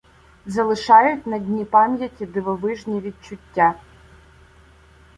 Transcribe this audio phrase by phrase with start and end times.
[0.45, 3.73] Залишають на дні пам’яті дивовижні відчуття